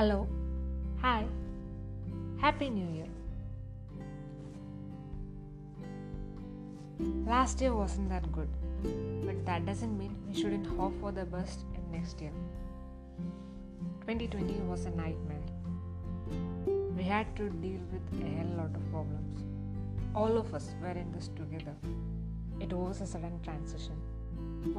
Hello. 0.00 0.26
Hi. 1.02 1.26
Happy 2.38 2.70
New 2.70 2.86
Year. 2.90 3.08
Last 7.26 7.60
year 7.60 7.74
wasn't 7.74 8.08
that 8.08 8.32
good, 8.32 8.48
but 9.26 9.44
that 9.44 9.66
doesn't 9.66 9.98
mean 9.98 10.16
we 10.26 10.32
shouldn't 10.40 10.66
hope 10.78 10.98
for 11.02 11.12
the 11.12 11.26
best 11.26 11.66
in 11.74 11.84
next 11.92 12.22
year. 12.22 12.32
2020 14.06 14.54
was 14.70 14.86
a 14.86 14.90
nightmare. 14.92 15.44
We 16.96 17.02
had 17.02 17.36
to 17.36 17.50
deal 17.50 17.84
with 17.92 18.22
a 18.22 18.26
hell 18.38 18.56
lot 18.56 18.74
of 18.74 18.90
problems. 18.90 19.44
All 20.14 20.38
of 20.38 20.54
us 20.54 20.70
were 20.80 20.96
in 21.04 21.12
this 21.12 21.28
together. 21.36 21.76
It 22.58 22.72
was 22.72 23.02
a 23.02 23.06
sudden 23.06 23.38
transition. 23.42 24.00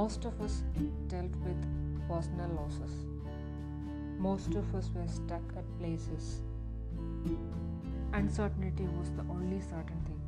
Most 0.00 0.24
of 0.26 0.40
us 0.40 0.62
dealt 1.08 1.34
with 1.44 1.60
personal 2.06 2.50
losses. 2.50 3.07
Most 4.18 4.54
of 4.56 4.74
us 4.74 4.90
were 4.94 5.06
stuck 5.06 5.42
at 5.56 5.64
places. 5.78 6.40
Uncertainty 8.12 8.84
was 8.98 9.10
the 9.10 9.22
only 9.30 9.60
certain 9.60 10.00
thing. 10.06 10.20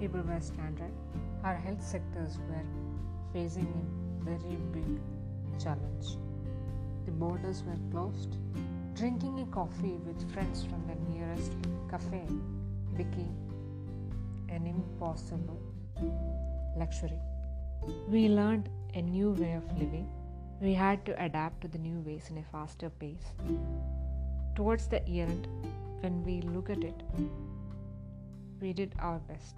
People 0.00 0.22
were 0.22 0.40
stranded. 0.40 0.90
Our 1.42 1.54
health 1.54 1.82
sectors 1.82 2.38
were 2.48 2.64
facing 3.34 3.68
a 3.68 4.24
very 4.24 4.56
big 4.72 4.98
challenge. 5.62 6.16
The 7.04 7.12
borders 7.12 7.62
were 7.64 7.76
closed. 7.90 8.38
Drinking 8.94 9.40
a 9.40 9.46
coffee 9.46 9.98
with 10.06 10.32
friends 10.32 10.64
from 10.64 10.82
the 10.86 10.94
nearest 11.12 11.52
cafe 11.90 12.26
became 12.96 13.36
an 14.48 14.66
impossible 14.66 15.60
luxury. 16.78 17.20
We 18.08 18.28
learned 18.28 18.70
a 18.94 19.02
new 19.02 19.32
way 19.32 19.52
of 19.52 19.70
living. 19.78 20.08
We 20.64 20.72
had 20.72 21.04
to 21.04 21.22
adapt 21.22 21.60
to 21.60 21.68
the 21.68 21.76
new 21.76 22.00
ways 22.00 22.30
in 22.30 22.38
a 22.38 22.42
faster 22.50 22.88
pace. 22.88 23.26
Towards 24.56 24.86
the 24.86 25.06
end, 25.06 25.46
when 26.00 26.24
we 26.24 26.40
look 26.40 26.70
at 26.70 26.78
it, 26.82 27.02
we 28.62 28.72
did 28.72 28.94
our 28.98 29.18
best. 29.18 29.56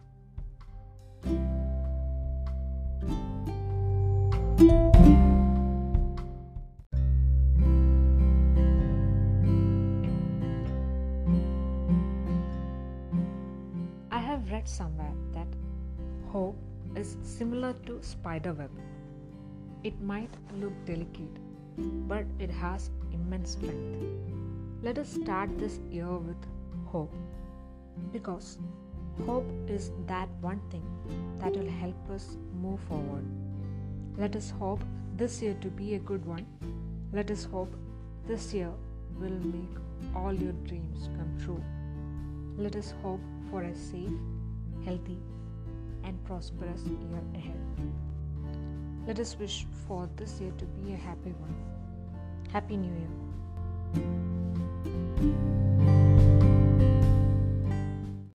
I 14.11 14.19
have 14.19 14.51
read 14.51 14.69
somewhere 14.69 15.15
that 15.35 15.47
hope 16.33 16.59
is 16.97 17.17
similar 17.23 17.75
to 17.87 18.03
spider 18.03 18.53
web. 18.53 18.73
It 19.87 20.01
might 20.03 20.33
look 20.61 20.73
delicate, 20.85 21.37
but 22.13 22.25
it 22.41 22.51
has 22.51 22.91
immense 23.13 23.53
strength. 23.53 24.05
Let 24.83 24.99
us 24.99 25.09
start 25.09 25.57
this 25.61 25.79
year 25.89 26.09
with 26.29 26.49
hope 26.87 27.15
because 28.13 28.59
hope 29.27 29.47
is 29.69 29.93
that 30.09 30.29
one 30.41 30.61
thing 30.73 30.83
that 31.39 31.53
will 31.57 31.71
help 31.71 32.11
us 32.11 32.37
move 32.61 32.81
forward. 32.89 33.25
Let 34.19 34.35
us 34.35 34.51
hope 34.59 34.83
this 35.17 35.41
year 35.41 35.55
to 35.61 35.69
be 35.69 35.95
a 35.95 36.01
good 36.01 36.27
one. 36.27 36.47
Let 37.13 37.31
us 37.31 37.45
hope 37.45 37.77
this 38.27 38.53
year 38.53 38.73
will 39.21 39.39
make 39.55 40.17
all 40.17 40.33
your 40.33 40.57
dreams 40.65 41.09
come 41.17 41.39
true. 41.45 41.63
Let 42.59 42.75
us 42.75 42.93
hope 43.05 43.21
for 43.53 43.63
a 43.63 43.73
safe, 43.73 44.19
healthy, 44.85 45.21
and 46.03 46.25
prosperous 46.25 46.83
year 46.87 47.23
ahead. 47.37 47.61
Let 49.07 49.21
us 49.21 49.37
wish 49.39 49.67
for 49.87 50.09
this 50.17 50.41
year 50.41 50.53
to 50.59 50.65
be 50.65 50.93
a 50.93 50.97
happy 50.97 51.31
one. 51.31 51.55
Happy 52.53 52.77
New 52.77 52.93
Year. 52.93 54.55